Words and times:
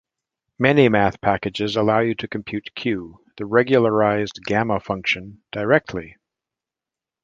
Many 0.57 0.89
math 0.89 1.21
packages 1.21 1.75
allow 1.75 1.99
you 1.99 2.15
to 2.15 2.27
compute 2.27 2.73
Q, 2.73 3.23
the 3.37 3.45
regularized 3.45 4.39
gamma 4.47 4.79
function, 4.79 5.43
directly. 5.51 6.17